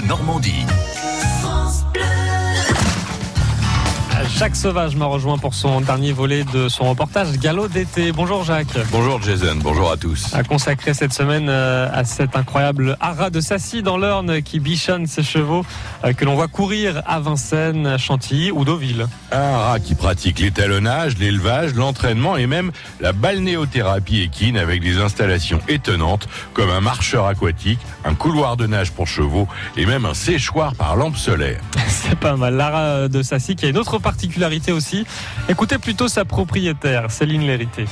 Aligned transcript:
Normandie. 0.00 0.66
Jacques 4.28 4.56
Sauvage 4.56 4.96
m'a 4.96 5.04
rejoint 5.04 5.38
pour 5.38 5.54
son 5.54 5.80
dernier 5.80 6.12
volet 6.12 6.44
de 6.44 6.68
son 6.68 6.88
reportage 6.88 7.38
Galop 7.38 7.68
d'été. 7.68 8.10
Bonjour 8.10 8.42
Jacques. 8.44 8.76
Bonjour 8.90 9.22
Jason, 9.22 9.56
bonjour 9.56 9.92
à 9.92 9.96
tous. 9.96 10.34
A 10.34 10.42
consacré 10.42 10.92
cette 10.94 11.12
semaine 11.12 11.48
euh, 11.48 11.88
à 11.92 12.04
cet 12.04 12.34
incroyable 12.34 12.96
haras 13.00 13.30
de 13.30 13.40
Sassy 13.40 13.82
dans 13.82 13.96
l'Orne 13.96 14.42
qui 14.42 14.60
bichonne 14.60 15.06
ses 15.06 15.22
chevaux 15.22 15.64
euh, 16.04 16.12
que 16.12 16.24
l'on 16.24 16.34
voit 16.34 16.48
courir 16.48 17.02
à 17.06 17.20
Vincennes, 17.20 17.96
Chantilly 17.98 18.50
ou 18.50 18.64
Deauville. 18.64 19.06
Un 19.30 19.38
haras 19.40 19.78
qui 19.78 19.94
pratique 19.94 20.40
l'étalonnage, 20.40 21.16
l'élevage, 21.18 21.74
l'entraînement 21.74 22.36
et 22.36 22.46
même 22.46 22.72
la 23.00 23.12
balnéothérapie 23.12 24.20
équine 24.20 24.56
avec 24.56 24.82
des 24.82 24.98
installations 24.98 25.60
étonnantes 25.68 26.28
comme 26.54 26.70
un 26.70 26.80
marcheur 26.80 27.26
aquatique, 27.26 27.80
un 28.04 28.14
couloir 28.14 28.56
de 28.56 28.66
nage 28.66 28.92
pour 28.92 29.06
chevaux 29.06 29.48
et 29.76 29.86
même 29.86 30.06
un 30.06 30.14
séchoir 30.14 30.74
par 30.74 30.96
lampe 30.96 31.16
solaire. 31.16 31.60
C'est 31.88 32.18
pas 32.18 32.36
mal. 32.36 32.54
L'haras 32.54 33.08
de 33.08 33.22
Sassy 33.22 33.56
qui 33.56 33.66
a 33.66 33.68
une 33.68 33.78
autre 33.78 33.98
particularité 34.14 34.70
aussi. 34.70 35.04
Écoutez 35.48 35.78
plutôt 35.78 36.06
sa 36.06 36.24
propriétaire, 36.24 37.10
Céline 37.10 37.42
Lérité. 37.42 37.86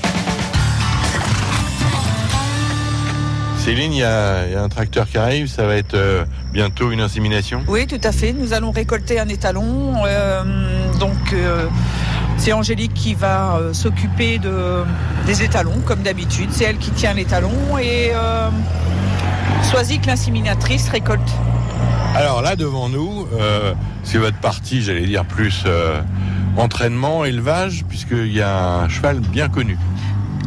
Céline, 3.58 3.92
il 3.92 3.98
y, 3.98 4.04
a 4.04 4.46
il 4.46 4.52
y 4.52 4.56
a 4.56 4.62
un 4.62 4.68
tracteur 4.68 5.08
qui 5.08 5.18
arrive, 5.18 5.48
ça 5.48 5.66
va 5.66 5.74
être 5.76 5.94
euh, 5.94 6.24
bientôt 6.52 6.90
une 6.92 7.00
insémination? 7.00 7.62
Oui, 7.66 7.86
tout 7.86 8.00
à 8.04 8.12
fait. 8.12 8.32
Nous 8.32 8.52
allons 8.52 8.70
récolter 8.70 9.18
un 9.18 9.28
étalon. 9.28 10.04
euh, 10.04 10.42
donc, 11.00 11.32
euh, 11.32 11.66
c'est 12.38 12.52
Angélique 12.52 12.94
qui 12.94 13.14
va 13.14 13.56
euh, 13.56 13.72
s'occuper 13.72 14.38
de, 14.38 14.84
des 15.26 15.42
étalons, 15.42 15.80
comme 15.84 16.02
d'habitude. 16.02 16.50
C'est 16.52 16.64
elle 16.64 16.78
qui 16.78 16.90
tient 16.92 17.14
l'étalon. 17.14 17.78
Et 17.80 18.10
euh, 18.14 18.48
Soisic, 19.64 20.06
l'inséminatrice, 20.06 20.88
récolte. 20.88 21.30
Alors 22.14 22.42
là, 22.42 22.56
devant 22.56 22.88
nous, 22.88 23.26
euh, 23.32 23.74
c'est 24.04 24.18
votre 24.18 24.36
partie, 24.38 24.82
j'allais 24.82 25.06
dire, 25.06 25.24
plus 25.24 25.62
euh, 25.66 26.00
entraînement, 26.56 27.24
élevage, 27.24 27.84
puisqu'il 27.88 28.32
y 28.32 28.42
a 28.42 28.80
un 28.80 28.88
cheval 28.88 29.20
bien 29.20 29.48
connu. 29.48 29.78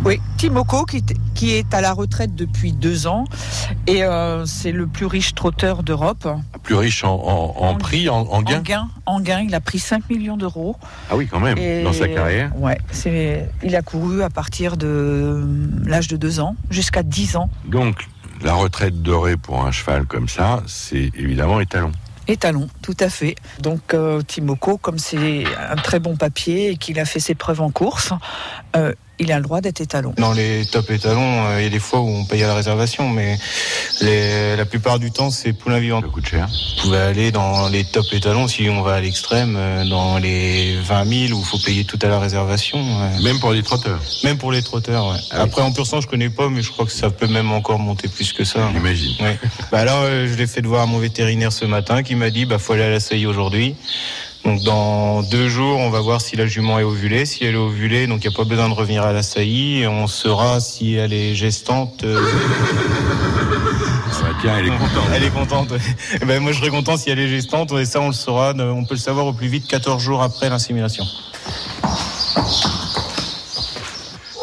Oui, 0.03 0.21
Timoko, 0.37 0.85
qui, 0.85 0.97
est- 0.97 1.17
qui 1.33 1.55
est 1.55 1.73
à 1.73 1.81
la 1.81 1.91
retraite 1.91 2.35
depuis 2.35 2.71
deux 2.73 3.07
ans. 3.07 3.25
Et 3.87 4.03
euh, 4.03 4.45
c'est 4.45 4.71
le 4.71 4.85
plus 4.85 5.07
riche 5.07 5.33
trotteur 5.33 5.81
d'Europe. 5.81 6.27
Plus 6.61 6.75
riche 6.75 7.03
en, 7.03 7.15
en- 7.15 7.55
en 7.57 7.75
prix, 7.75 8.07
en, 8.07 8.23
gain 8.43 8.57
En 8.59 8.61
gain, 8.61 8.87
en 9.07 9.19
gain, 9.19 9.39
il 9.41 9.55
a 9.55 9.59
pris 9.61 9.79
5 9.79 10.07
millions 10.11 10.37
d'euros. 10.37 10.75
Ah 11.09 11.15
oui, 11.15 11.27
quand 11.27 11.39
même, 11.39 11.57
Et- 11.57 11.81
dans 11.83 11.93
sa 11.93 12.07
carrière. 12.07 12.51
Ouais, 12.59 12.77
il 13.63 13.75
a 13.75 13.81
couru 13.81 14.21
à 14.21 14.29
partir 14.29 14.77
de 14.77 15.43
l'âge 15.85 16.07
de 16.07 16.17
2 16.17 16.39
ans 16.39 16.55
jusqu'à 16.69 17.01
10 17.01 17.35
ans. 17.37 17.49
Donc, 17.67 18.07
la 18.41 18.53
retraite 18.53 19.01
dorée 19.01 19.37
pour 19.37 19.65
un 19.65 19.71
cheval 19.71 20.05
comme 20.05 20.27
ça, 20.27 20.63
c'est 20.67 21.11
évidemment 21.15 21.59
étalon. 21.59 21.91
Étalon, 22.27 22.67
tout 22.81 22.97
à 22.99 23.09
fait. 23.09 23.35
Donc 23.59 23.93
euh, 23.93 24.21
Timoko, 24.21 24.77
comme 24.77 24.97
c'est 24.97 25.43
un 25.69 25.75
très 25.75 25.99
bon 25.99 26.15
papier 26.15 26.71
et 26.71 26.77
qu'il 26.77 26.99
a 26.99 27.05
fait 27.05 27.19
ses 27.19 27.35
preuves 27.35 27.61
en 27.61 27.69
course, 27.69 28.13
euh, 28.75 28.93
il 29.19 29.31
a 29.31 29.37
le 29.37 29.43
droit 29.43 29.61
d'être 29.61 29.81
étalon. 29.81 30.13
Dans 30.17 30.33
les 30.33 30.65
top 30.65 30.89
étalons, 30.91 31.45
euh, 31.47 31.59
il 31.59 31.63
y 31.63 31.67
a 31.67 31.69
des 31.69 31.79
fois 31.79 31.99
où 32.01 32.07
on 32.09 32.25
paye 32.25 32.43
à 32.43 32.47
la 32.47 32.55
réservation, 32.55 33.09
mais 33.09 33.37
les- 34.01 34.55
la 34.55 34.65
plupart 34.65 34.99
du 34.99 35.11
temps, 35.11 35.29
c'est 35.29 35.53
poulain 35.53 35.79
vivant. 35.79 36.01
Ça 36.01 36.07
coûte 36.07 36.27
cher. 36.27 36.47
Vous 36.77 36.81
pouvez 36.83 36.97
aller 36.97 37.31
dans 37.31 37.67
les 37.69 37.83
top 37.85 38.05
étalons, 38.11 38.47
si 38.47 38.69
on 38.69 38.81
va 38.81 38.95
à 38.95 39.01
l'extrême, 39.01 39.55
euh, 39.57 39.85
dans 39.85 40.17
les 40.17 40.77
20 40.81 41.05
000 41.27 41.37
où 41.37 41.41
il 41.41 41.45
faut 41.45 41.59
payer 41.59 41.85
tout 41.85 41.99
à 42.01 42.07
la 42.07 42.19
réservation. 42.19 42.79
Même 43.23 43.39
pour 43.39 43.51
les 43.51 43.63
trotteurs, 43.63 43.99
Même 44.23 44.37
pour 44.37 44.51
les 44.51 44.61
trotteurs, 44.61 45.07
ouais. 45.09 45.17
Ah 45.31 45.35
oui. 45.37 45.41
Après, 45.43 45.61
en 45.61 45.71
pur 45.71 45.85
sang, 45.87 46.01
je 46.01 46.07
connais 46.07 46.29
pas, 46.29 46.49
mais 46.49 46.61
je 46.61 46.71
crois 46.71 46.85
que 46.85 46.91
ça 46.91 47.09
peut 47.09 47.27
même 47.27 47.51
encore 47.51 47.79
monter 47.79 48.07
plus 48.07 48.33
que 48.33 48.43
ça. 48.43 48.69
j'imagine. 48.73 49.13
Ouais. 49.21 49.39
Bah 49.71 49.85
là, 49.85 49.95
euh, 50.03 50.27
je 50.31 50.33
l'ai 50.37 50.47
fait 50.47 50.61
de 50.61 50.67
voir 50.67 50.81
à 50.83 50.85
mon 50.85 50.99
vétérinaire 50.99 51.51
ce 51.53 51.65
matin 51.65 52.03
qui 52.03 52.15
m'a 52.15 52.29
dit 52.29 52.45
bah 52.45 52.59
faut 52.59 52.73
aller 52.73 52.83
à 52.83 52.89
la 52.89 52.99
saillie 52.99 53.25
aujourd'hui. 53.25 53.75
Donc 54.45 54.61
dans 54.61 55.23
deux 55.23 55.49
jours, 55.49 55.79
on 55.79 55.89
va 55.89 56.01
voir 56.01 56.21
si 56.21 56.35
la 56.35 56.45
jument 56.45 56.77
est 56.79 56.83
ovulée. 56.83 57.25
Si 57.25 57.43
elle 57.45 57.55
est 57.55 57.57
ovulée, 57.57 58.05
donc 58.05 58.23
il 58.23 58.29
n'y 58.29 58.33
a 58.35 58.37
pas 58.37 58.43
besoin 58.43 58.69
de 58.69 58.73
revenir 58.75 59.03
à 59.03 59.11
la 59.11 59.23
saillie. 59.23 59.79
Et 59.81 59.87
on 59.87 60.05
saura 60.07 60.59
si 60.59 60.93
elle 60.93 61.13
est 61.13 61.33
gestante. 61.33 62.03
euh, 62.03 62.21
Ah, 64.23 64.29
tiens, 64.41 64.57
elle 64.59 64.67
est 64.67 64.77
contente. 64.77 65.03
elle 65.13 65.23
est 65.23 65.29
contente. 65.31 65.73
Eh 66.21 66.25
ben, 66.25 66.41
moi, 66.41 66.51
je 66.51 66.59
serais 66.59 66.69
content 66.69 66.95
si 66.95 67.09
elle 67.09 67.19
est 67.19 67.27
gestante. 67.27 67.71
Et 67.73 67.85
ça, 67.85 67.99
on 68.01 68.07
le 68.07 68.13
saura. 68.13 68.53
euh, 68.57 68.69
On 68.71 68.85
peut 68.85 68.93
le 68.93 68.99
savoir 68.99 69.25
au 69.25 69.33
plus 69.33 69.47
vite 69.47 69.67
14 69.67 70.01
jours 70.01 70.21
après 70.21 70.47
l'insémination. 70.49 71.05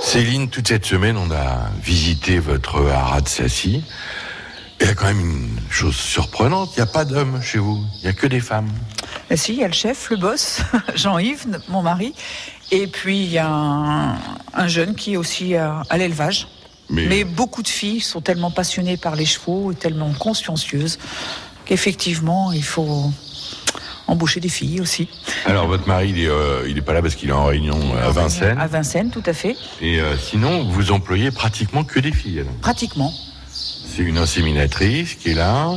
Céline, 0.02 0.48
toute 0.48 0.69
cette 0.69 0.84
semaine, 0.84 1.16
on 1.16 1.30
a 1.30 1.70
visité 1.82 2.38
votre 2.40 2.86
haras 2.90 3.20
de 3.20 3.28
Sassy. 3.28 3.82
Il 4.80 4.86
y 4.88 4.90
a 4.90 4.94
quand 4.94 5.06
même 5.06 5.20
une 5.20 5.60
chose 5.70 5.94
surprenante, 5.94 6.70
il 6.76 6.80
n'y 6.80 6.82
a 6.82 6.86
pas 6.86 7.04
d'hommes 7.04 7.40
chez 7.40 7.58
vous, 7.58 7.84
il 8.00 8.02
n'y 8.02 8.08
a 8.08 8.12
que 8.12 8.26
des 8.26 8.40
femmes. 8.40 8.69
Et 9.32 9.37
si, 9.38 9.54
il 9.54 9.60
y 9.60 9.65
a 9.65 9.66
le 9.66 9.72
chef, 9.72 10.10
le 10.10 10.19
boss, 10.19 10.60
Jean-Yves, 10.94 11.47
mon 11.69 11.81
mari, 11.81 12.12
et 12.70 12.87
puis 12.87 13.25
il 13.25 13.32
y 13.32 13.38
a 13.38 13.48
un, 13.48 14.19
un 14.53 14.69
jeune 14.69 14.94
qui 14.94 15.15
est 15.15 15.16
aussi 15.16 15.56
à, 15.56 15.82
à 15.88 15.97
l'élevage. 15.97 16.48
Mais 16.91 17.25
beaucoup 17.25 17.62
de 17.62 17.69
filles 17.69 18.03
sont 18.03 18.20
tellement 18.20 18.50
passionnées 18.50 18.98
par 18.98 19.16
les 19.16 19.25
chevaux 19.25 19.72
et 19.72 19.75
tellement 19.75 20.12
consciencieuses 20.12 20.98
qu'effectivement, 21.65 22.53
il 22.53 22.62
faut 22.62 23.10
embaucher 24.06 24.41
des 24.41 24.50
filles 24.50 24.82
aussi. 24.82 25.09
Alors, 25.47 25.66
votre 25.66 25.88
mari, 25.88 26.10
il 26.10 26.19
est, 26.25 26.28
euh, 26.28 26.82
pas 26.84 26.93
là 26.93 27.00
parce 27.00 27.14
qu'il 27.14 27.31
est 27.31 27.32
en 27.32 27.47
réunion 27.47 27.78
à 27.97 28.10
Vincennes. 28.10 28.60
À 28.60 28.66
Vincennes, 28.66 29.10
tout 29.10 29.22
à 29.25 29.32
fait. 29.32 29.56
Et 29.81 29.99
euh, 29.99 30.19
sinon, 30.19 30.64
vous 30.64 30.93
employez 30.93 31.31
pratiquement 31.31 31.84
que 31.84 32.00
des 32.00 32.12
filles. 32.12 32.41
alors. 32.41 32.53
Pratiquement. 32.60 33.10
C'est 33.49 34.03
une 34.03 34.19
inséminatrice 34.19 35.14
qui 35.14 35.31
est 35.31 35.34
là. 35.34 35.70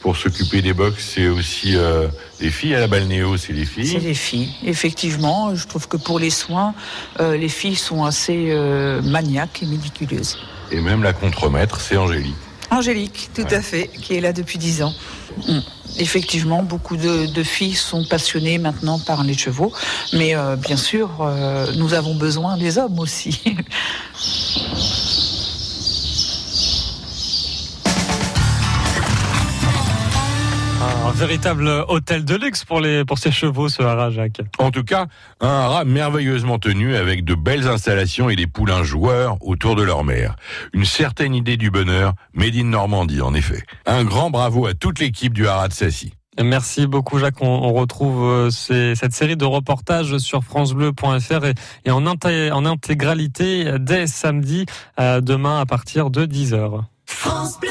Pour 0.00 0.16
s'occuper 0.16 0.62
des 0.62 0.72
box, 0.72 1.12
c'est 1.14 1.26
aussi 1.28 1.74
euh, 1.74 2.06
des 2.40 2.50
filles. 2.50 2.74
À 2.76 2.80
la 2.80 2.86
balnéo, 2.86 3.36
c'est 3.36 3.52
des 3.52 3.64
C'est 3.64 3.82
filles. 3.82 3.98
des 4.00 4.14
filles. 4.14 4.48
Effectivement, 4.64 5.54
je 5.56 5.66
trouve 5.66 5.88
que 5.88 5.96
pour 5.96 6.18
les 6.20 6.30
soins, 6.30 6.72
euh, 7.20 7.36
les 7.36 7.48
filles 7.48 7.74
sont 7.76 8.04
assez 8.04 8.46
euh, 8.50 9.02
maniaques 9.02 9.60
et 9.62 9.66
médiculeuses. 9.66 10.38
Et 10.70 10.80
même 10.80 11.02
la 11.02 11.12
contremaître, 11.12 11.80
c'est 11.80 11.96
Angélique. 11.96 12.36
Angélique, 12.70 13.30
tout 13.34 13.42
Ouais. 13.42 13.54
à 13.54 13.62
fait, 13.62 13.88
qui 13.88 14.14
est 14.14 14.20
là 14.20 14.32
depuis 14.32 14.58
dix 14.58 14.82
ans. 14.82 14.94
Mm. 15.48 15.58
Effectivement, 15.98 16.62
beaucoup 16.62 16.96
de, 16.96 17.26
de 17.26 17.42
filles 17.42 17.74
sont 17.74 18.04
passionnées 18.04 18.58
maintenant 18.58 18.98
par 19.00 19.24
les 19.24 19.36
chevaux, 19.36 19.72
mais 20.12 20.34
bien 20.58 20.76
sûr, 20.76 21.08
nous 21.76 21.94
avons 21.94 22.14
besoin 22.14 22.56
des 22.58 22.76
hommes 22.78 22.98
aussi. 23.00 23.40
Un 31.08 31.12
véritable 31.12 31.68
hôtel 31.88 32.24
de 32.24 32.36
luxe 32.36 32.64
pour, 32.64 32.80
les, 32.80 33.04
pour 33.04 33.18
ces 33.18 33.30
chevaux, 33.32 33.68
ce 33.68 33.82
haras, 33.82 34.10
Jacques. 34.10 34.40
En 34.58 34.70
tout 34.70 34.84
cas, 34.84 35.06
un 35.40 35.48
haras 35.48 35.84
merveilleusement 35.84 36.58
tenu 36.58 36.94
avec 36.96 37.24
de 37.24 37.34
belles 37.34 37.66
installations 37.66 38.28
et 38.30 38.36
des 38.36 38.46
poulains 38.46 38.82
joueurs 38.82 39.36
autour 39.40 39.74
de 39.74 39.82
leur 39.82 40.04
mère. 40.04 40.36
Une 40.74 40.84
certaine 40.84 41.34
idée 41.34 41.56
du 41.56 41.70
bonheur, 41.70 42.12
made 42.34 42.54
in 42.56 42.64
Normandie 42.64 43.20
en 43.22 43.34
effet. 43.34 43.62
Un 43.86 44.04
grand 44.04 44.30
bravo 44.30 44.66
à 44.66 44.74
toute 44.74 45.00
l'équipe 45.00 45.32
du 45.32 45.48
haras 45.48 45.68
de 45.68 45.72
Sassy. 45.72 46.12
Merci 46.40 46.86
beaucoup 46.86 47.18
Jacques. 47.18 47.40
On, 47.42 47.46
on 47.46 47.72
retrouve 47.72 48.22
euh, 48.24 48.50
ces- 48.50 48.94
cette 48.94 49.12
série 49.12 49.36
de 49.36 49.44
reportages 49.44 50.18
sur 50.18 50.44
francebleu.fr 50.44 51.44
et, 51.46 51.54
et 51.84 51.90
en, 51.90 52.04
inté- 52.06 52.52
en 52.52 52.64
intégralité 52.64 53.72
dès 53.80 54.06
samedi, 54.06 54.66
euh, 55.00 55.20
demain 55.20 55.58
à 55.60 55.66
partir 55.66 56.10
de 56.10 56.26
10h. 56.26 56.82
France 57.06 57.58
Bleu. 57.60 57.70